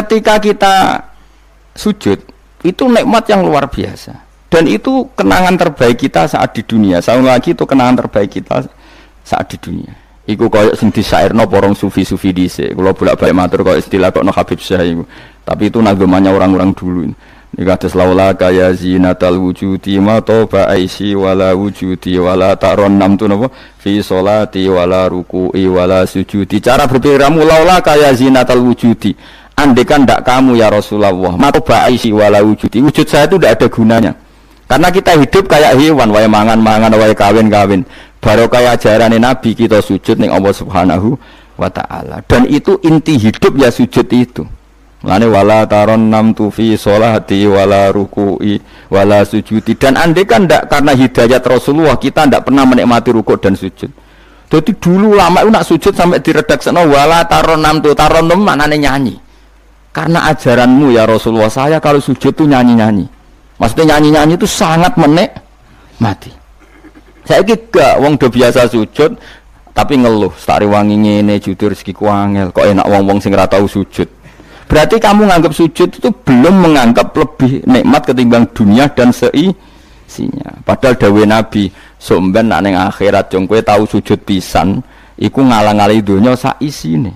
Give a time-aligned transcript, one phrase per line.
[0.00, 0.74] ketika kita
[1.76, 2.18] sujud
[2.64, 6.98] itu nikmat yang luar biasa dan itu kenangan terbaik kita saat di dunia.
[6.98, 8.66] Saya lagi itu kenangan terbaik kita
[9.22, 9.94] saat di dunia.
[10.26, 12.74] Iku koyok sing disairno porong sufi-sufi dhisik.
[12.74, 15.06] Kula bolak-balik matur koyok istilah kok no Habib iku.
[15.46, 17.06] Tapi itu nagemannya orang-orang dulu.
[17.50, 23.26] Ini kata laula kaya zinatal wujudi ma toba aisi wala wujudi wala taron nam tu
[23.26, 26.62] napa fi solati wala ruku'i wala sujudi.
[26.62, 29.18] Cara berpikirmu laula kaya zinatal wujudi.
[29.60, 32.80] Andekan ndak kamu ya Rasulullah, ma toba aisi wala wujudi.
[32.80, 34.12] Wujud saya itu tidak ada gunanya.
[34.64, 37.84] Karena kita hidup kayak hewan, wae mangan-mangan, wae kawin-kawin.
[38.24, 41.12] Baru kayak ajaran Nabi kita sujud ning Allah Subhanahu
[41.60, 42.24] wa taala.
[42.24, 44.48] Dan itu inti hidup ya sujud itu.
[45.00, 48.60] Lane wala taron nam tu fi sholati wala ruku'i
[48.92, 53.56] wala sujudi dan andai kan ndak karena hidayat Rasulullah kita ndak pernah menikmati rukuk dan
[53.56, 53.88] sujud.
[54.50, 58.76] Jadi dulu lama itu nak sujud sampai diredaksana wala taron nam tu taron nam maknanya
[58.76, 59.19] nyanyi.
[59.90, 63.06] Karena ajaranmu ya Rasulullah saya kalau sujud tuh nyanyi-nyanyi.
[63.58, 65.34] Maksudnya nyanyi-nyanyi itu sangat menik
[65.98, 66.30] mati.
[67.26, 69.18] Saya gak wong do biasa sujud
[69.70, 74.08] tapi ngeluh, stari wangi ngene jujur rezeki kuangel kok enak wong-wong sing tau sujud.
[74.66, 80.50] Berarti kamu menganggap sujud itu belum menganggap lebih nikmat ketimbang dunia dan seisinya.
[80.62, 84.78] Padahal dawe Nabi, somben nak akhirat jong kue tahu sujud pisan,
[85.18, 87.14] iku ngalang-ngali dunia nih.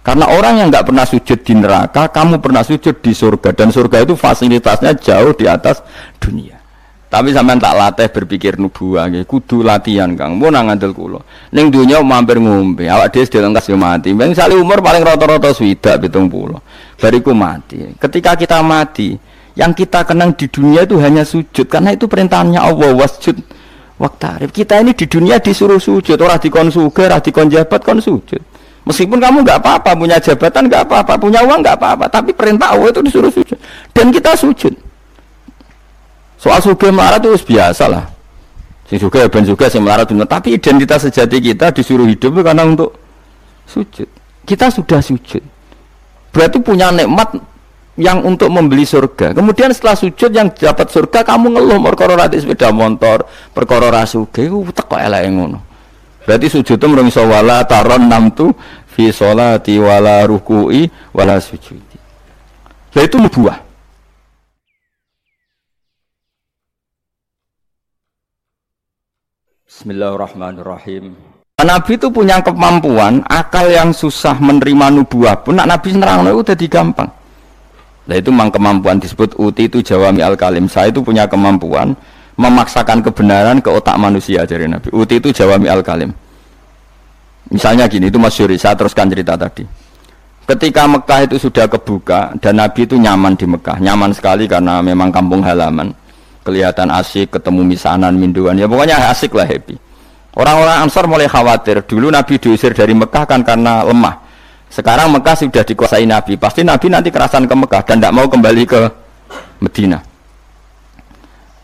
[0.00, 4.08] Karena orang yang nggak pernah sujud di neraka, kamu pernah sujud di surga dan surga
[4.08, 5.84] itu fasilitasnya jauh di atas
[6.16, 6.56] dunia.
[7.10, 10.38] Tapi sampean tak latih berpikir nubuah nggih, kudu latihan Kang.
[10.38, 11.18] Mun nang ngandel kula.
[11.50, 14.14] Ning donya mampir ngombe, awak dhewe sedhe lengkas yo mati.
[14.14, 16.62] Ben sale umur paling rata-rata swidak 70.
[17.02, 17.82] Bariku mati.
[17.98, 19.18] Ketika kita mati,
[19.58, 23.42] yang kita kenang di dunia itu hanya sujud karena itu perintahnya Allah wasjud
[23.98, 24.54] waktarif.
[24.54, 28.40] Kita ini di dunia disuruh sujud, orang dikon suge, orang dikon jabat kon sujud.
[28.88, 32.88] Meskipun kamu nggak apa-apa punya jabatan nggak apa-apa, punya uang nggak apa-apa, tapi perintah Allah
[32.88, 33.58] itu disuruh sujud
[33.92, 34.72] dan kita sujud.
[36.40, 38.08] Soal suge melarat itu biasa lah.
[38.88, 40.24] Sing suge ben suge sing melarat dunia.
[40.24, 42.96] Tapi identitas sejati kita disuruh hidup itu karena untuk
[43.68, 44.08] sujud.
[44.48, 45.44] Kita sudah sujud.
[46.32, 47.36] Berarti punya nikmat
[48.00, 49.36] yang untuk membeli surga.
[49.36, 55.28] Kemudian setelah sujud yang dapat surga kamu ngeluh perkara sepeda motor, perkara rasuge teko eleke
[55.28, 55.69] ngono.
[56.30, 58.54] Berarti sujud itu mrung iso wala taron nam tu
[58.86, 61.98] fi sholati wala ruku'i wala sujudi.
[62.94, 63.58] Lah itu nubuah.
[69.66, 71.18] Bismillahirrahmanirrahim.
[71.66, 76.66] Nabi itu punya kemampuan akal yang susah menerima nubuah pun nak Nabi nerang itu jadi
[76.70, 77.10] gampang.
[78.06, 80.70] Nah itu memang kemampuan disebut uti itu jawami al kalim.
[80.70, 81.98] Saya itu punya kemampuan
[82.40, 84.88] memaksakan kebenaran ke otak manusia dari Nabi.
[84.96, 86.08] Uti itu jawami al kalim.
[87.52, 89.68] Misalnya gini itu Mas Yuri, saya teruskan cerita tadi.
[90.48, 95.12] Ketika Mekah itu sudah kebuka dan Nabi itu nyaman di Mekah, nyaman sekali karena memang
[95.12, 95.92] kampung halaman
[96.40, 99.76] kelihatan asik, ketemu misanan, minduan, ya pokoknya asik lah happy.
[100.34, 101.82] Orang-orang Ansar mulai khawatir.
[101.84, 104.14] Dulu Nabi diusir dari Mekah kan karena lemah.
[104.70, 106.38] Sekarang Mekah sudah dikuasai Nabi.
[106.38, 108.80] Pasti Nabi nanti kerasan ke Mekah dan tidak mau kembali ke
[109.58, 109.98] Medina.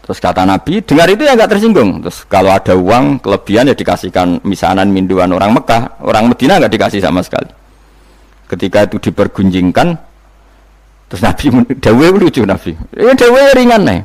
[0.06, 1.98] Terus kata Nabi, dengar itu ya nggak tersinggung.
[2.06, 7.02] Terus kalau ada uang kelebihan ya dikasihkan misanan minduan orang Mekah, orang Medina nggak dikasih
[7.02, 7.50] sama sekali.
[8.46, 9.98] Ketika itu dipergunjingkan,
[11.10, 11.50] terus Nabi
[11.84, 12.70] Dawe lucu Nabi.
[12.94, 14.00] Ya Dawe ringan nih.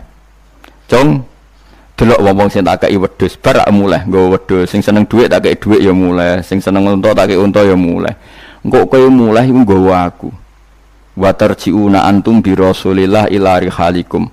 [0.89, 1.21] Jong
[2.01, 5.53] delok wong-wong sing tak kei wedhus bar mulai nggo wedhus sing seneng dhuwit tak kei
[5.53, 8.09] dhuwit ya mulai sing seneng unta tak kei unta ya mulai
[8.65, 10.33] engko kowe mulai iku aku
[11.13, 14.25] wa tarjiuna antum bi rasulillah ila rihalikum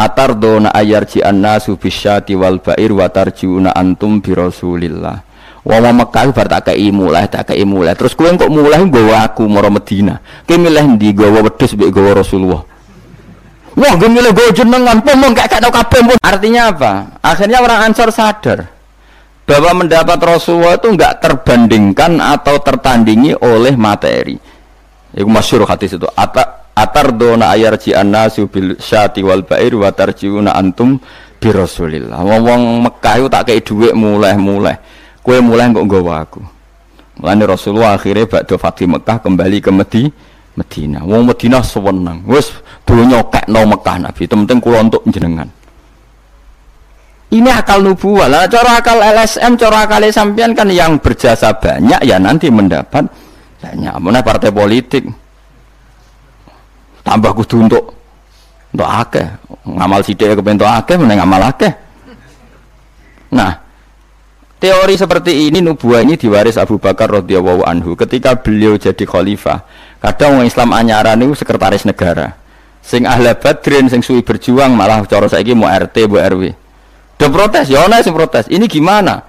[0.00, 5.20] atardona ayarji annasu bisyati wal bair wa tarjiuna antum bi rasulillah
[5.60, 9.44] wong Mekah bar tak kei mulai tak kei mulai terus kowe kok mulai nggawa aku
[9.44, 10.16] mara Medina
[10.48, 12.64] kowe milih ndi gawa wedhus mbek gawa Rasulullah
[13.70, 16.92] Wah, gue milih gue jenengan, pomong kayak kata kabeh Artinya apa?
[17.22, 18.66] Akhirnya orang Ansor sadar
[19.46, 24.38] bahwa mendapat Rasulullah itu enggak terbandingkan atau tertandingi oleh materi.
[25.10, 26.06] Iku masyhur hadis itu.
[26.14, 31.00] Ata atar dona ayarji annasu bil syati wal bair wa tarjiuna antum
[31.40, 32.20] bi Rasulillah.
[32.20, 34.76] Wong Mekah itu tak kayak duit mulai-mulai.
[35.20, 36.40] Kue mulai kok nggawa aku.
[37.20, 40.12] Mulane Rasulullah akhirnya bakdo Fatih Mekah kembali ke Medina.
[40.58, 41.00] Medina.
[41.06, 42.26] Wong Medina sewenang.
[42.26, 42.50] Wis
[42.84, 44.20] donya kekno Mekah Nabi.
[44.26, 45.48] Itu penting kula untuk jenengan.
[47.30, 48.44] Ini akal nubuah lah.
[48.50, 53.06] Cara akal LSM, cara akal sampean kan yang berjasa banyak ya nanti mendapat
[53.62, 53.94] banyak.
[54.02, 55.06] Mana partai politik
[57.02, 57.84] tambah kudu untuk
[58.70, 59.26] untuk akeh
[59.66, 61.72] ngamal sidik kepentok akeh mana ngamal akeh.
[63.30, 63.58] Nah,
[64.58, 69.62] teori seperti ini nubuah ini diwaris Abu Bakar radhiyallahu anhu ketika beliau jadi khalifah
[70.00, 72.32] Kadang orang Islam anyaran itu sekretaris negara.
[72.80, 76.42] Sing ahli badrin, sing suwi berjuang malah cara saiki mau RT, bu RW.
[77.20, 78.48] Do protes, ya ana sing protes.
[78.48, 79.20] Ini gimana?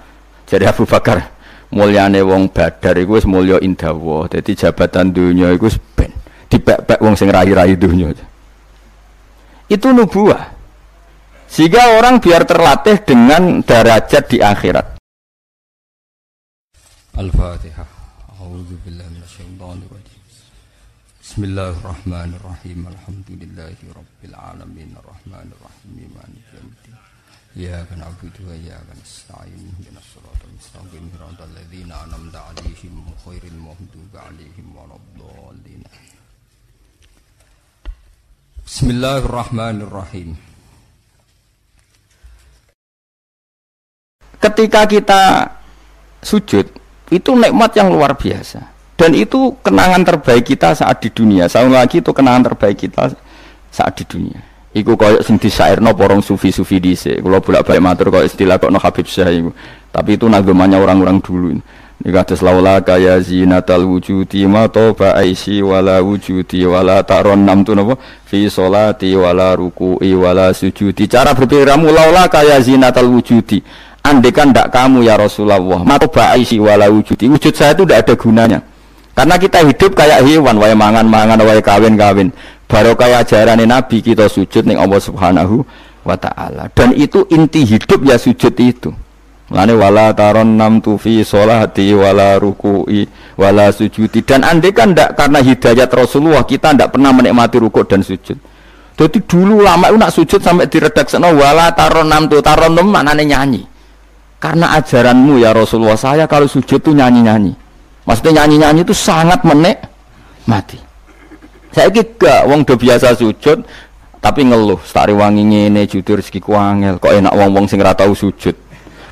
[0.48, 1.28] Jadi Abu Bakar,
[1.68, 4.32] mulyane wong badar iku wis mulya indawa.
[4.32, 6.08] Dadi jabatan dunia iku ben
[6.52, 8.12] dipek-pek wong sing rai-rai dunia.
[9.72, 10.52] Itu nubuah.
[11.48, 15.00] Sehingga orang biar terlatih dengan derajat di akhirat.
[17.16, 17.88] Al-Fatihah.
[18.84, 19.12] Billahi.
[21.22, 22.92] Bismillahirrahmanirrahim.
[22.92, 26.92] Alhamdulillahi rabbil alamin arrahmanir rahim maliki yaumiddin.
[27.56, 29.56] Iyyaka na'budu wa iyyaka nasta'in.
[29.56, 31.04] Ihdinas siratal mustaqim.
[31.08, 35.80] Siratal ladzina an'amta 'alaihim ghairil maghdubi 'alaihim waladdallin.
[38.82, 40.34] Bismillahirrahmanirrahim.
[44.42, 45.22] Ketika kita
[46.18, 46.66] sujud,
[47.06, 48.58] itu nikmat yang luar biasa.
[48.98, 51.46] Dan itu kenangan terbaik kita saat di dunia.
[51.46, 53.14] Saya lagi itu kenangan terbaik kita
[53.70, 54.42] saat di dunia.
[54.74, 57.22] Iku koyo sing disairno porong sufi-sufi dhisik.
[57.22, 59.30] Kula bolak-balik matur koyo istilah kok no Habib Syah.
[59.94, 61.54] Tapi itu nagamanya orang-orang dulu.
[61.54, 61.62] Ini
[62.10, 67.94] kata laula kaya zinatal wujudi ma toba aisi wala wujudi wala taron nam tu napa
[68.26, 71.06] fi solati wala ruku'i wala sujudi.
[71.06, 73.62] Cara berpikirmu laula kaya zinatal wujudi.
[74.02, 77.30] Andekan ndak kamu ya Rasulullah, ma toba aisi wala wujudi.
[77.30, 78.58] Wujud saya itu tidak ada gunanya.
[79.12, 82.32] Karena kita hidup kayak hewan, wae mangan-mangan, wae kawin-kawin.
[82.66, 85.60] Baru kayak ajaran Nabi kita sujud ning Allah Subhanahu
[86.02, 86.72] wa taala.
[86.72, 88.90] Dan itu inti hidup ya sujud itu.
[89.52, 93.04] Lane wala taron nam tu fi solati wala ruku'i
[93.36, 98.00] wala sujudi dan andai kan ndak karena hidayat Rasulullah kita ndak pernah menikmati rukuk dan
[98.00, 98.40] sujud.
[98.96, 103.28] Jadi dulu lama itu nak sujud sampai diredakseno wala taron nam tu taron nam maknane
[103.28, 103.62] nyanyi.
[104.40, 107.52] Karena ajaranmu ya Rasulullah saya kalau sujud tuh nyanyi-nyanyi.
[108.08, 109.84] Maksudnya nyanyi-nyanyi itu sangat menek
[110.48, 110.80] mati.
[111.70, 113.62] Saya gak wong do biasa sujud
[114.22, 118.54] tapi ngeluh, stari wangi ngene jujur rezeki kuangel, kok enak wong-wong sing ora tau sujud.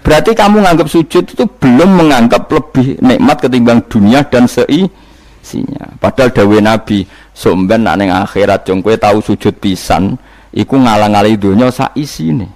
[0.00, 5.92] Berarti kamu menganggap sujud itu belum menganggap lebih nikmat ketimbang dunia dan seisinya.
[6.00, 7.04] Padahal dawe Nabi,
[7.36, 10.16] somben nak ning akhirat jong kowe tahu sujud pisan,
[10.56, 12.48] iku ngalang-alangi dunia sak isine.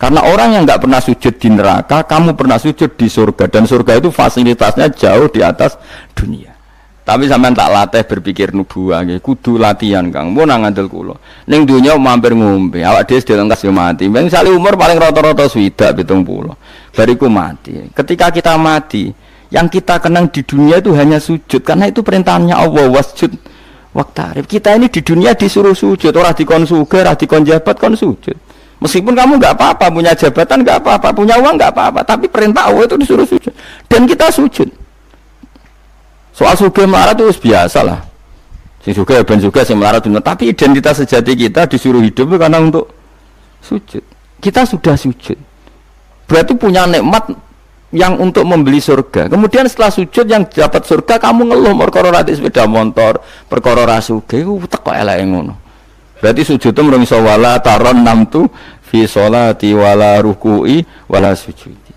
[0.00, 4.00] Karena orang yang nggak pernah sujud di neraka, kamu pernah sujud di surga dan surga
[4.00, 5.76] itu fasilitasnya jauh di atas
[6.16, 6.56] dunia.
[7.04, 10.30] Tapi sampean tak latih berpikir nubuah nggih, kudu latihan Kang.
[10.30, 11.18] Mun nang ngandel kula.
[11.50, 14.06] Ning donya mampir ngombe, awak dhewe sedhe lengkas yo mati.
[14.06, 16.54] Ben sale umur paling rata-rata swidak 70.
[16.90, 17.90] Bariku mati.
[17.94, 19.14] Ketika kita mati,
[19.50, 23.34] yang kita kenang di dunia itu hanya sujud karena itu perintahnya Allah wasjud
[23.90, 24.46] waktarif.
[24.46, 28.36] Kita ini di dunia disuruh sujud, orang dikon suge, orang dikon jabat kon sujud.
[28.80, 32.88] Meskipun kamu nggak apa-apa, punya jabatan nggak apa-apa, punya uang nggak apa-apa, tapi perintah Allah
[32.88, 33.52] itu disuruh sujud.
[33.90, 34.70] Dan kita sujud.
[36.32, 38.00] Soal suge melarat itu biasa lah.
[38.80, 40.24] Si suge ben juga si melarat benar.
[40.24, 42.88] Tapi identitas sejati kita disuruh hidup karena untuk
[43.60, 44.00] sujud.
[44.40, 45.36] Kita sudah sujud.
[46.30, 47.34] Berarti punya nikmat
[47.90, 49.26] yang untuk membeli surga.
[49.26, 53.18] Kemudian setelah sujud yang dapat surga kamu ngeluh perkara rati sepeda motor,
[53.50, 55.54] perkara rasuge iku teko eleke ngono.
[56.22, 58.46] Berarti sujud itu merung wala taron namtu
[58.86, 61.90] fi sholati wala ruku'i wala sujudi.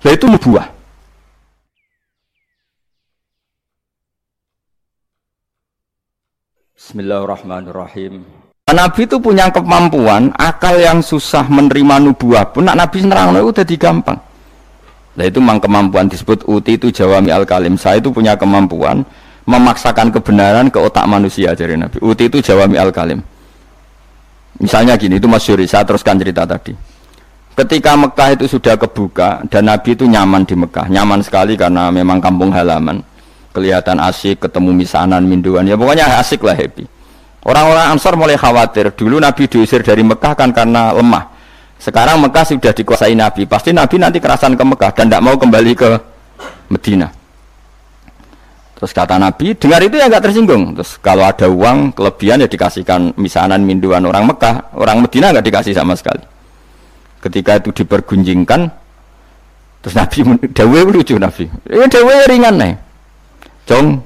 [0.00, 0.72] Lah itu nubuah.
[6.72, 8.43] Bismillahirrahmanirrahim.
[8.74, 13.64] Nabi itu punya kemampuan akal yang susah menerima nubuah pun nak Nabi nerang itu udah
[13.78, 14.18] gampang.
[15.14, 17.78] Nah itu memang kemampuan disebut uti itu jawami al kalim.
[17.78, 19.06] Saya itu punya kemampuan
[19.46, 22.02] memaksakan kebenaran ke otak manusia dari Nabi.
[22.02, 23.22] Uti itu jawami al kalim.
[24.58, 26.74] Misalnya gini itu Mas Yuri, saya teruskan cerita tadi.
[27.54, 32.18] Ketika Mekah itu sudah kebuka dan Nabi itu nyaman di Mekah, nyaman sekali karena memang
[32.18, 32.98] kampung halaman
[33.54, 36.93] kelihatan asik, ketemu misanan, minduan, ya pokoknya asik lah happy.
[37.44, 38.96] Orang-orang Ansar mulai khawatir.
[38.96, 41.28] Dulu Nabi diusir dari Mekah kan karena lemah.
[41.76, 43.44] Sekarang Mekah sudah dikuasai Nabi.
[43.44, 45.90] Pasti Nabi nanti kerasan ke Mekah dan tidak mau kembali ke
[46.72, 47.12] Medina.
[48.74, 50.72] Terus kata Nabi, dengar itu ya nggak tersinggung.
[50.72, 55.76] Terus kalau ada uang kelebihan ya dikasihkan misanan minduan orang Mekah, orang Medina nggak dikasih
[55.76, 56.24] sama sekali.
[57.20, 58.60] Ketika itu dipergunjingkan,
[59.84, 60.24] terus Nabi
[60.56, 61.44] Dawe lucu Nabi.
[61.68, 62.74] Eh Dawe ringan nih.
[63.68, 64.00] Jong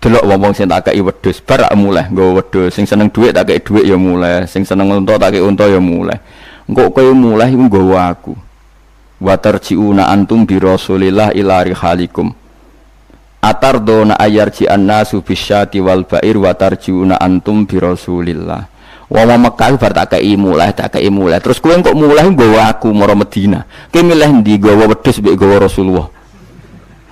[0.00, 2.72] delok wong-wong sing tak kei wedhus bar mulai nggo wedhus.
[2.72, 4.48] Sing seneng dhuwit tak kei dhuwit ya mulai.
[4.48, 6.16] Sing seneng unta tak kei unta ya mulai.
[6.64, 8.32] Engko kowe mulai iku nggawa aku.
[9.20, 12.32] Wa tarjiuna antum bi rasulillah ila rihalikum.
[13.84, 18.64] Dona ayarji annasu bisyati wal bair wa tarjiuna antum bi rasulillah.
[19.10, 21.44] Wong Mekah bar tak kei mulai tak kei mulai.
[21.44, 23.68] Terus kowe kok mulai nggawa aku mara Medina?
[23.92, 26.19] Kowe milih ndi nggawa wedhus mbek nggawa Rasulullah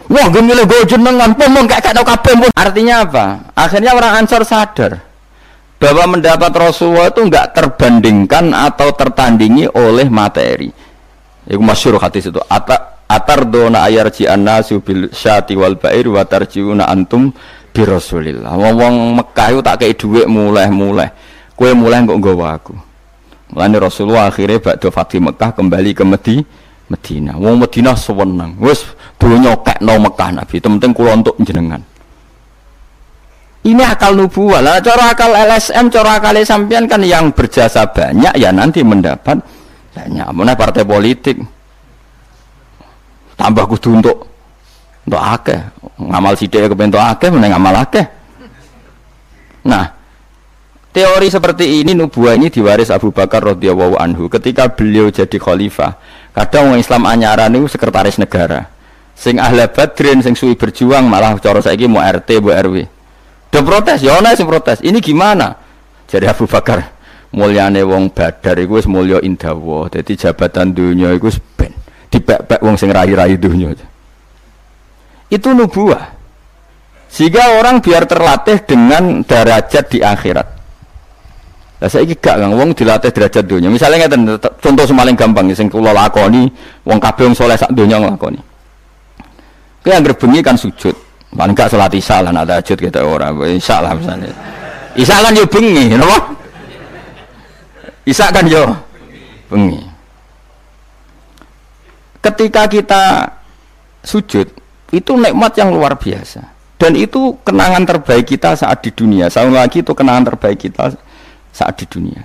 [0.09, 2.51] Wah, gue milih gue jenengan, pun gak kata kabeh pun.
[2.57, 3.53] Artinya apa?
[3.53, 5.05] Akhirnya orang Ansor sadar
[5.79, 10.75] bahwa mendapat Rasulullah itu enggak terbandingkan atau tertandingi oleh materi.
[11.47, 12.43] Itu masyur hadis itu.
[12.51, 17.31] Ata, atar dona ayarji annasu bil syati wal bair wa tarjiuna antum
[17.71, 18.53] bi Rasulillah.
[18.59, 21.09] Wong Mekah itu tak kayak duit mulai-mulai.
[21.55, 22.75] Kue mulai kok nggawa aku.
[23.49, 26.45] Mulane Rasulullah akhirnya bakdo Fatih Mekah kembali ke Medina.
[26.89, 27.37] Medina.
[27.37, 28.57] Wong Medina sewenang.
[28.61, 28.85] Wes
[29.21, 29.55] donya
[29.85, 30.57] no Mekah Nabi.
[30.59, 31.81] Penting kula untuk jenengan.
[33.69, 34.65] Ini akal nubuah.
[34.65, 39.37] Lah cara akal LSM, cara akal sampean kan yang berjasa banyak ya nanti mendapat
[39.93, 40.27] banyak.
[40.33, 41.37] Mana partai politik
[43.37, 44.17] tambah kudu untuk
[45.05, 45.61] untuk akeh.
[46.01, 48.07] Ngamal sithik kepentok akeh meneng ngamal akeh.
[49.69, 49.99] Nah,
[50.89, 55.95] Teori seperti ini nubuah ini diwaris Abu Bakar radhiyallahu anhu ketika beliau jadi khalifah.
[56.37, 58.69] Kadang orang Islam anyaran itu sekretaris negara.
[59.19, 62.87] Sing ahli badrin, sing suwi berjuang malah cara saiki mau RT, mau RW.
[63.49, 64.79] Udah protes, ya ana protes.
[64.85, 65.57] Ini gimana?
[66.07, 66.85] Jadi Abu Bakar,
[67.33, 69.89] mulyane wong badar iku wis mulya indawa.
[69.89, 71.73] Dadi jabatan dunia iku ben
[72.09, 73.73] dipek-pek wong sing rai-rai dunia.
[75.29, 76.17] Itu nubuah.
[77.09, 80.58] Sehingga orang biar terlatih dengan derajat di akhirat.
[81.79, 83.71] Lah saiki gak Kang wong dilatih derajat dunia.
[83.71, 84.27] Misalnya ngeten
[84.59, 86.51] contoh semaling gampang sing kula lakoni,
[86.83, 88.41] wong kabeh wong saleh sak donya nglakoni.
[89.87, 90.95] Kowe anggere bengi kan sujud.
[91.29, 93.31] Paling gak salat isya lah nak tahajud kita ora.
[93.31, 94.35] Isya lah misalnya.
[94.99, 96.19] Isya kan yo bengi, napa?
[98.03, 98.75] Isya kan yo
[99.47, 99.79] bengi.
[102.19, 103.03] Ketika kita
[104.03, 104.51] sujud,
[104.91, 106.43] itu nikmat yang luar biasa.
[106.75, 109.31] Dan itu kenangan terbaik kita saat di dunia.
[109.31, 110.91] Saya lagi itu kenangan terbaik kita
[111.59, 112.23] saat di dunia.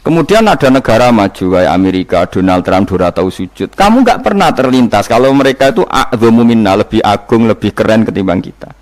[0.00, 3.68] Kemudian ada negara maju kayak Amerika, Donald Trump, Dora tahu sujud.
[3.76, 5.84] Kamu nggak pernah terlintas kalau mereka itu
[6.32, 8.72] minna, lebih agung, lebih keren ketimbang kita.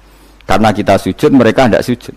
[0.46, 2.14] Karena kita sujud, mereka tidak sujud.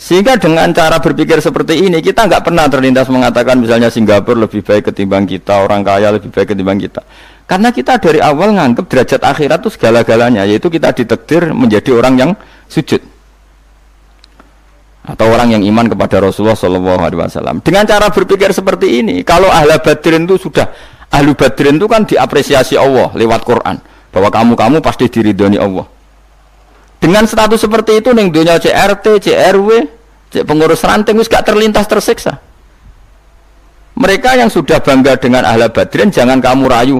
[0.00, 4.88] Sehingga dengan cara berpikir seperti ini, kita nggak pernah terlintas mengatakan misalnya Singapura lebih baik
[4.88, 7.04] ketimbang kita, orang kaya lebih baik ketimbang kita.
[7.44, 12.30] Karena kita dari awal nganggap derajat akhirat itu segala-galanya, yaitu kita ditekdir menjadi orang yang
[12.72, 13.11] sujud
[15.02, 17.58] atau orang yang iman kepada Rasulullah Shallallahu Alaihi Wasallam.
[17.66, 20.70] Dengan cara berpikir seperti ini kalau ahli badrin itu sudah
[21.10, 23.76] ahli badrin itu kan diapresiasi Allah lewat Quran.
[24.12, 25.88] Bahwa kamu kamu pasti diridhoni Allah.
[27.02, 29.68] Dengan status seperti itu neng dunia CRT CRW
[30.46, 32.38] pengurus ranting itu gak terlintas tersiksa.
[33.98, 36.96] Mereka yang sudah bangga dengan ahli badrin jangan kamu rayu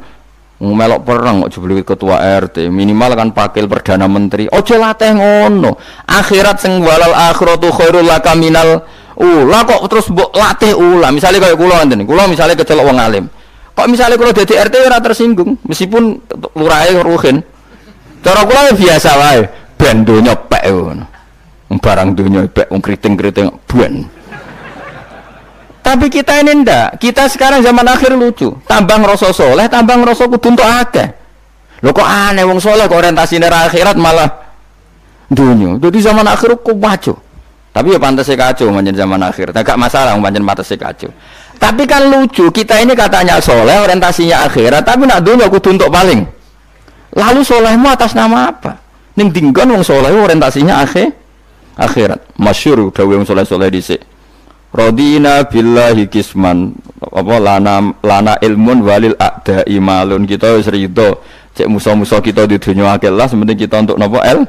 [0.62, 4.46] melok perang kok ketua RT minimal kan pakil perdana menteri.
[4.46, 5.74] Ojo latih ngono.
[6.06, 8.86] Akhirat sing walal akhiratu khairul laka minal
[9.18, 9.66] ula.
[9.66, 11.10] Kok terus mbok latih ula?
[11.10, 13.26] Misalnya kayak kula ngene kula misalnya kecelok wong alim.
[13.74, 15.58] Kok misalnya kula dadi RT ora tersinggung?
[15.66, 16.22] Meskipun
[16.54, 17.42] lurahe ruhin.
[18.22, 19.42] Cara kula ya biasa wae.
[19.74, 21.04] Ben donya pek ngono.
[21.82, 24.06] Barang donya pek wong kriting-kriting ben
[25.82, 27.02] tapi kita ini ndak.
[27.02, 28.54] Kita sekarang zaman akhir lucu.
[28.70, 31.10] Tambang rasa soleh, tambang rasa kudu untuk akeh.
[31.82, 34.30] Lo kok aneh wong soleh kok orientasi nera akhirat malah
[35.26, 35.82] dunia.
[35.82, 37.14] Jadi zaman akhir kok maco.
[37.74, 39.50] Tapi ya pantas kacau manjen zaman akhir.
[39.50, 41.10] Tidak masalah manjen pantas kacau.
[41.58, 46.26] Tapi kan lucu, kita ini katanya soleh, orientasinya akhirat, tapi nak dunia kudu untuk paling.
[47.14, 48.82] Lalu solehmu atas nama apa?
[49.14, 51.10] Ning dinggon wong soleh orientasinya akhir
[51.78, 52.38] akhirat.
[52.38, 54.11] Masyur udah wong soleh-soleh dhisik.
[54.72, 56.72] Rodina billahi kisman.
[57.12, 61.20] Apa lana lana ilmun walil ada imalun kita wis rido
[61.52, 64.48] cek musuh-musuh kita di dunia akil lah sementing kita untuk nopo el?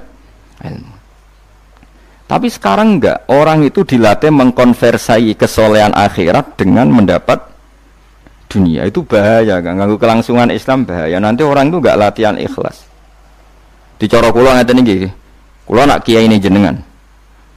[0.64, 0.96] Ilmu.
[2.24, 3.28] Tapi sekarang enggak.
[3.28, 7.44] Orang itu dilatih mengkonversai kesolehan akhirat dengan mendapat
[8.48, 8.88] dunia.
[8.88, 11.20] Itu bahaya kan ganggu kelangsungan Islam bahaya.
[11.20, 12.88] Nanti orang itu enggak latihan ikhlas.
[14.00, 15.12] Dicorok kulo ngeten iki.
[15.68, 16.93] Kulo nak kiai ini jenengan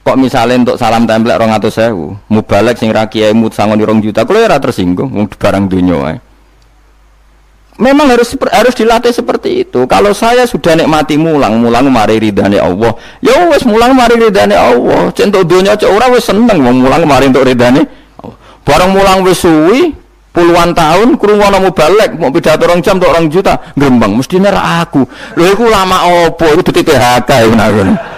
[0.07, 2.07] kok misalnya untuk salam template rong atau sewu?
[2.31, 6.23] Mubalek sing rakyat mut sangon rong juta kalau ya tersinggung barang dunia
[7.77, 9.85] memang harus harus dilatih seperti itu.
[9.85, 12.97] Kalau saya sudah nikmati mulang mulang mari ridhani Allah.
[13.21, 15.13] Ya wes mulang mari ridhani Allah.
[15.13, 17.85] Centok dunia cek ora wes seneng mau mulang mari untuk ridhani
[18.65, 19.93] barang mulang wes suwi
[20.33, 25.05] puluhan tahun kurungono mubalek mau pidato orang jam untuk orang juta gembang mesti nera aku.
[25.37, 28.16] Lho iku lama opo itu titik PHK ya benar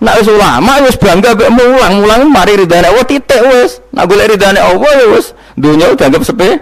[0.00, 3.84] Nak wis ulama wis bangga mek mulang, mulang mari ridane Allah titik wis.
[3.92, 6.56] Nak golek ridane Allah ya wis udah anggap sepe.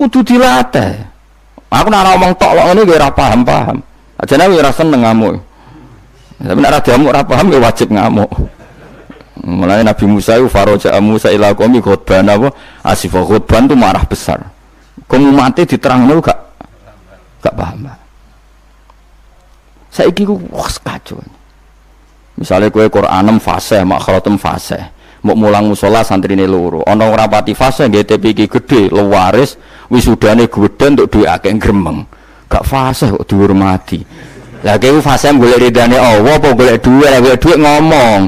[0.00, 0.96] Kudu dilatih.
[1.68, 3.78] Aku nak ngomong tok lho ngene ora paham-paham.
[4.16, 5.36] Ajane ora seneng ngamuk.
[6.40, 8.30] Tapi nak ra diamuk ora paham ya wajib ngamuk.
[9.44, 12.48] Mulai Nabi Musa itu faroja Musa ila qaumi khutban apa?
[12.80, 14.40] Asif khutban itu marah besar.
[15.04, 16.38] Kamu mati diterang gak
[17.40, 17.88] Gak paham.
[19.90, 21.18] Saya ku wah kacau.
[22.38, 24.78] Misalnya kue Quran fase, makhratem fase.
[25.20, 26.80] Mau mulang musola santri ini loro.
[26.88, 29.60] Ono rapati fase nggak TPK gede, lewaris,
[29.92, 32.00] wisudane gede untuk dua akeh gremeng.
[32.48, 34.00] Gak fase kok dihormati.
[34.64, 38.20] Lah kayak fase boleh ridane Allah boleh dua, boleh dua ngomong.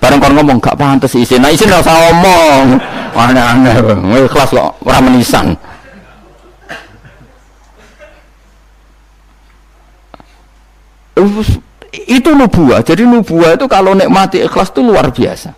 [0.00, 1.44] Bareng kon ngomong gak pantas isin.
[1.44, 2.80] Nah isin rasa ngomong.
[3.12, 3.76] Aneh-aneh.
[4.24, 5.52] Ikhlas kok ora menisan.
[11.92, 12.84] Itu nubuah.
[12.84, 15.50] Jadi nubuah itu kalau nikmati ikhlas itu luar biasa.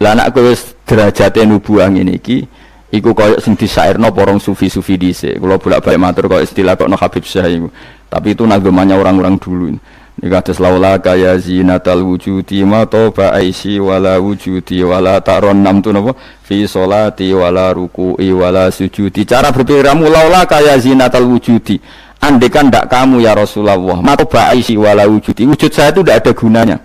[0.00, 0.56] Lah anak gue
[0.88, 2.48] derajatnya nubuah ini ki
[2.90, 5.36] iku koyo sing disairno porong sufi-sufi dhisik.
[5.38, 7.68] Kula bolak-balik matur koyo istilah kok Habib Syah iku.
[8.10, 9.76] Tapi itu nagamanya orang-orang dulu.
[10.20, 15.94] Ini kata laula kaya zinatal wujudi ma toba aisi wala wujudi wala taron nam tu
[15.94, 16.12] napa?
[16.44, 19.24] Fi solati wala ruku'i wala sujudi.
[19.24, 21.80] Cara berpikirmu laula kaya zinatal wujudi
[22.20, 25.48] Andekan tidak kamu ya Rasulullah, maka baisi wala wujudi.
[25.48, 26.76] Wujud saya itu tidak ada gunanya.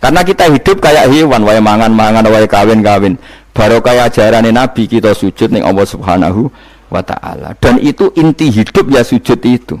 [0.00, 3.14] Karena kita hidup kayak hewan, wae mangan mangan, wae kawin kawin.
[3.52, 6.48] Baru kayak ajaran Nabi kita sujud nih Allah Subhanahu
[6.88, 7.52] wa taala.
[7.60, 9.76] Dan itu inti hidup ya sujud itu.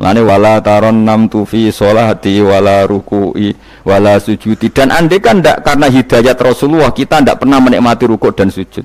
[0.00, 3.52] Lani wala taron nam tufi solati wala ruku'i
[3.84, 4.72] wala sujudi.
[4.72, 8.82] Dan andai kan tidak karena hidayat Rasulullah kita tidak pernah menikmati ruku dan sujud.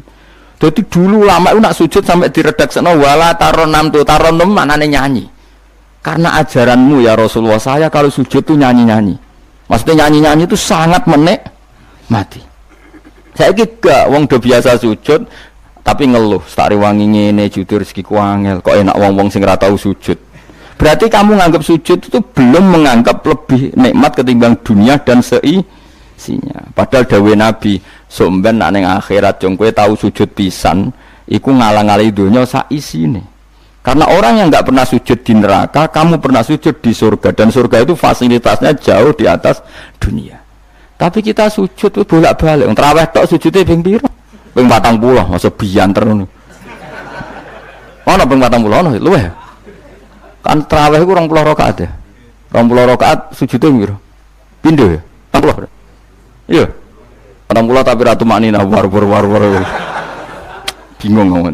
[0.55, 4.75] Jadi dulu lama itu nak sujud sampai diredaksi wala taron nam tu taron nam mana
[4.75, 5.34] nyanyi.
[6.05, 9.17] Karena ajaranmu ya Rasulullah saya kalau sujud tuh nyanyi-nyanyi.
[9.65, 11.41] Maksudnya nyanyi-nyanyi itu sangat menek
[12.13, 12.37] mati.
[13.33, 15.25] Saya gak wong do biasa sujud
[15.81, 20.17] tapi ngeluh, stari wangi ngene jujur rezeki kuangel, kok enak wong-wong sing tahu sujud.
[20.81, 26.57] Berarti kamu nganggap sujud itu belum menganggap lebih nikmat ketimbang dunia dan seisinya.
[26.73, 27.77] Padahal dawe Nabi,
[28.09, 30.89] somben nak akhirat jong kowe tahu sujud pisan,
[31.29, 33.34] iku ngalang-alangi dunia sak isine.
[33.85, 37.85] Karena orang yang nggak pernah sujud di neraka, kamu pernah sujud di surga dan surga
[37.85, 39.61] itu fasilitasnya jauh di atas
[40.01, 40.41] dunia.
[40.97, 42.65] Tapi kita sujud itu bolak-balik.
[42.73, 44.09] Terawih tok sujudnya ping piro?
[44.57, 44.65] Ping
[44.97, 46.25] pulau, masa bian terus.
[48.09, 49.29] Mana ping pulau, ono luweh.
[50.41, 51.89] Kan terawih orang pulau rokaat ya.
[52.57, 53.95] Orang pulau rokaat sujudnya piro?
[54.65, 55.01] Pindo ya?
[55.29, 55.71] Orang pulau.
[56.49, 56.65] Iya.
[57.53, 59.61] Orang pulau tapi ratu maknina war war war war.
[60.97, 61.53] Bingung ngomong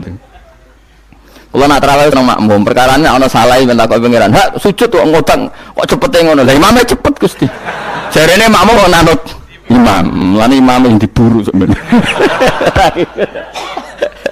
[1.52, 4.32] kalau nak terawih nang makmum, perkara ini ana salah minta kok pengiran.
[4.32, 6.48] Hak sujud kok ngutang, kok cepet ngono.
[6.48, 7.44] Lah imamnya cepet Gusti.
[8.08, 9.20] Jarene makmum kok nanut
[9.68, 10.06] imam.
[10.40, 11.76] Lan imam yang diburu sebenarnya.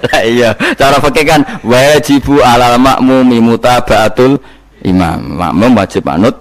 [0.00, 4.40] Lah iya, cara pakai kan wajibu alal makmumi mutabaatul
[4.88, 5.36] imam.
[5.36, 6.32] Makmum wajib anut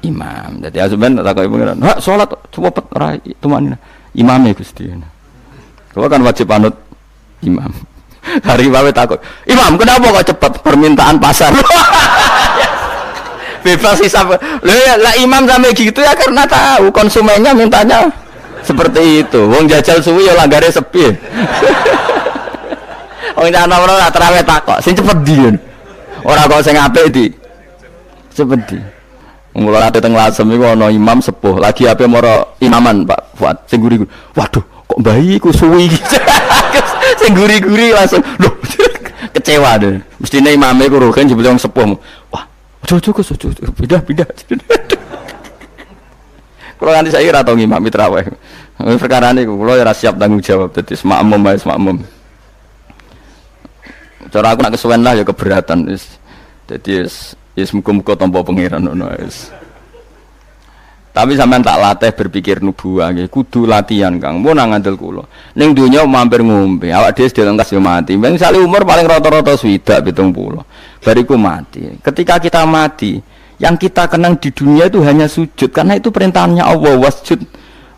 [0.00, 0.56] imam.
[0.64, 1.76] Jadi azuben tak kok pengiran.
[1.84, 3.12] Hak salat cepet ora
[3.44, 3.76] tumanina.
[4.16, 4.88] Imamnya Gusti.
[5.92, 6.72] Kalau kan wajib anut
[7.44, 7.92] imam.
[8.24, 9.20] Hari bawe takut.
[9.44, 11.52] Imam, kenapa kok cepat permintaan pasar?
[13.64, 14.28] Bebas hisap.
[14.60, 18.04] Loh ya, lah imam sampai gitu ya karena tahu konsumennya mintanya
[18.64, 19.40] seperti itu.
[19.48, 21.04] Wong jajal suwi ya langgare sepi.
[23.40, 25.36] Wong ana ora terawih takok, sing cepet di.
[26.24, 27.28] Ora kok sing apik di.
[28.32, 28.78] Cepet di.
[29.54, 33.78] Mula ate teng lasem iku ana imam sepuh, lagi ape moro imaman Pak Fuad sing
[33.78, 34.02] guri.
[34.34, 35.86] Waduh, kok bayi ku suwi
[37.20, 38.54] sing guri-guri langsung loh
[39.34, 41.94] kecewa deh mestinya imamnya ku rogen jebule wong sepuh
[42.32, 42.44] wah
[42.84, 44.28] ojo ojo ojo pindah pindah.
[46.74, 48.28] Kalau nanti saya kira tau ngimami terawih
[48.98, 51.96] perkara ini kalau ya siap tanggung jawab jadi semakmum ya semakmum.
[54.28, 55.88] Cara aku nak kesuwen lah ya keberatan
[56.66, 57.06] jadi
[57.54, 59.06] ya muka-muka tanpa pengiran no,
[61.14, 64.42] tapi sampean tak latih berpikir nubuah nggih, kudu latihan Kang.
[64.42, 65.22] Mun nang ngandel kula.
[65.54, 68.18] Ning donya mampir ngombe, awak dhewe sedhe lengkas yo mati.
[68.18, 70.34] Ben sale umur paling rata-rata swidak 70.
[70.98, 71.86] Bariku mati.
[72.02, 73.22] Ketika kita mati,
[73.62, 77.46] yang kita kenang di dunia itu hanya sujud karena itu perintahnya Allah wasjud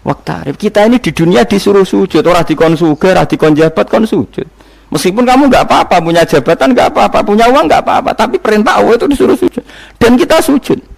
[0.05, 0.61] waktarif.
[0.61, 4.45] Kita ini di dunia disuruh sujud, orang dikon suge, orang dikon jabat kon sujud.
[4.93, 8.93] Meskipun kamu nggak apa-apa, punya jabatan nggak apa-apa, punya uang nggak apa-apa, tapi perintah Allah
[8.93, 9.65] itu disuruh sujud.
[9.97, 10.96] Dan kita sujud.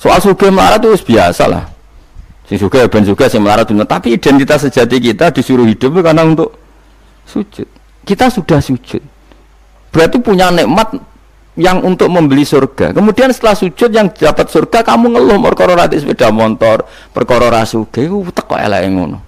[0.00, 1.68] Soal suge melarat itu biasa lah.
[2.48, 3.84] Si suge ben suge si melarat dunia.
[3.84, 6.56] Tapi identitas sejati kita disuruh hidup karena untuk
[7.28, 7.68] sujud.
[8.08, 9.04] Kita sudah sujud.
[9.92, 10.96] Berarti punya nikmat
[11.60, 12.96] yang untuk membeli surga.
[12.96, 18.54] Kemudian setelah sujud yang dapat surga kamu ngeluh perkara rati sepeda motor, perkara rasuge teko
[18.56, 19.18] eleke ngono.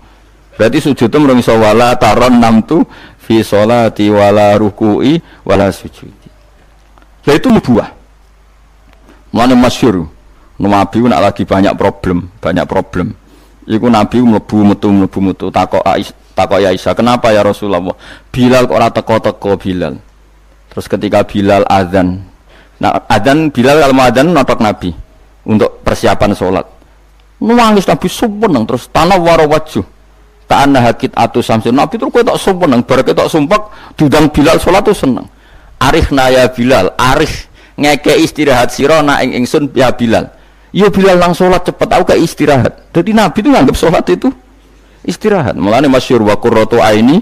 [0.56, 2.80] Berarti sujud itu merungi wala taron nam tu
[3.20, 6.28] fi sholati wala ruku'i wala sujudi.
[7.28, 7.92] Yaitu nubuah.
[9.32, 10.11] Mana masyur.
[10.62, 13.18] Nabi nak lagi banyak problem, banyak problem.
[13.66, 15.82] Iku Nabi mlebu metu mlebu metu takok
[16.32, 17.94] takok ya Aisyah, kenapa ya Rasulullah?
[18.30, 19.94] Bilal kok ora teko-teko Bilal.
[20.70, 22.32] Terus ketika Bilal azan,
[22.82, 24.90] Nah, adzan Bilal kalau mau adzan notok Nabi
[25.46, 26.66] untuk persiapan sholat.
[27.38, 29.86] Nangis Nabi sumpah terus tanah waro wajuh.
[30.50, 31.70] Ta'anna hakit atu samsin.
[31.70, 32.34] Nabi terus kau tak
[32.66, 35.30] nang, barak tak sumpah diundang Bilal sholat tuh seneng.
[35.78, 37.46] Arif naya Bilal, arif
[37.78, 40.26] ngeke istirahat sirona ing ingsun ya Bilal.
[40.72, 42.88] Yo Bilal lang sholat cepet aku ke istirahat.
[42.96, 44.32] Jadi Nabi itu nganggap sholat itu
[45.04, 45.52] istirahat.
[45.52, 47.20] Mulane masyur wa qurratu aini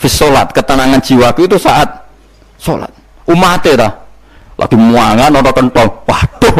[0.00, 0.56] fi sholat.
[0.56, 2.08] Ketenangan jiwaku itu saat
[2.56, 2.88] sholat.
[3.28, 3.92] Umatnya dah
[4.60, 6.56] lagi muangan ono kentong waduh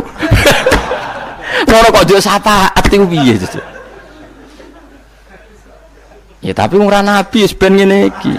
[1.69, 3.37] ngono kok jauh sapa ati piye
[6.41, 8.33] ya tapi ora nabi ben ngene iki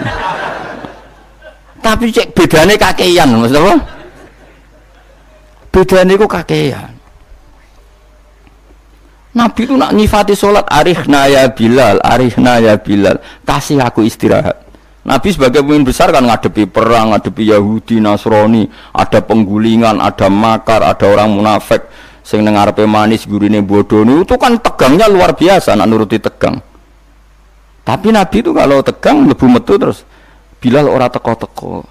[1.78, 3.74] tapi cek bedane kakean maksud apa
[5.70, 6.90] bedane ku kakean
[9.32, 13.16] Nabi itu nak nyifati sholat arihna ya Bilal, arihna ya Bilal,
[13.48, 14.60] kasih aku istirahat.
[15.02, 21.04] Nabi sebagai pemimpin besar kan ngadepi perang, ngadepi Yahudi, Nasrani, ada penggulingan, ada makar, ada
[21.08, 21.82] orang munafik
[22.22, 26.62] sing arepe manis gurine bodoh itu kan tegangnya luar biasa nak nuruti tegang.
[27.82, 30.06] Tapi Nabi itu kalau tegang lebih metu terus
[30.62, 31.82] Bilal ora teko-teko.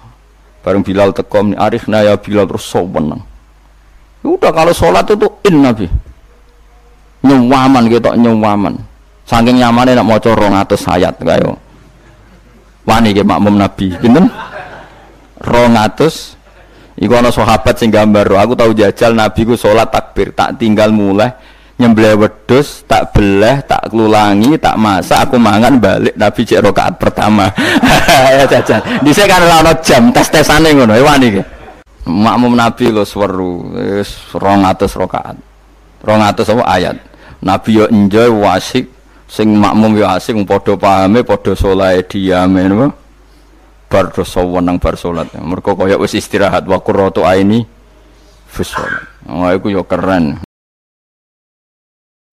[0.64, 3.20] Bareng Bilal teko arif ya Bilal terus soweneng.
[4.24, 5.84] Udah kalau sholat itu in Nabi.
[7.22, 8.74] Nyawaman gitu, nyawaman.
[9.22, 11.54] Saking nyamannya nak mau corong atau sayat kayak
[12.82, 14.26] wani ke makmum Nabi pinten?
[15.42, 20.94] 200 iku ana sahabat sing gambar aku tahu jajal Nabi ku salat takbir tak tinggal
[20.94, 21.34] mulai
[21.82, 27.50] nyembelih wedhus tak belah tak kelulangi tak masak aku mangan balik Nabi cek rakaat pertama.
[28.32, 28.80] Ya jajal.
[29.02, 31.42] Dhisik kan ora jam tes-tesane ngono ya wani ke
[32.06, 35.36] makmum Nabi lo seweru wis 200 rakaat.
[36.06, 36.96] 200 apa ayat
[37.42, 38.86] Nabi yo enjoy wasik
[39.26, 42.94] sing makmum ya asing padha pahame padha saleh diame napa?
[43.90, 45.28] Bar dosa wenang bar salat.
[45.36, 47.66] Mergo kaya wis istirahat wa qurratu aini
[48.48, 49.04] fi salat.
[49.26, 50.40] Oh iku yo keren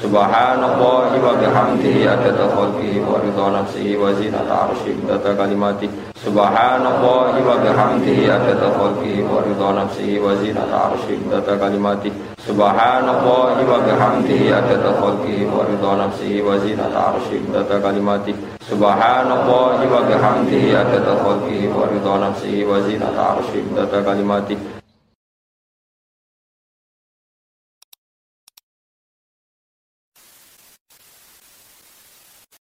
[0.00, 7.60] Subhanallah wa bihamdihi adada khalqihi wa ridha nafsihi wa zinata arsyihi adada kalimati Subhanallah wa
[7.60, 12.08] bihamdihi adada khalqihi wa ridha nafsihi wa zinata arsyihi adada kalimati
[12.40, 18.32] Subhanallah wa bihamdihi adada khalqihi wa ridha nafsihi wa zinata arsyihi adada kalimati
[18.72, 24.56] Subhanallah wa bihamdihi adada khalqihi wa ridha nafsihi wa zinata arsyihi adada kalimati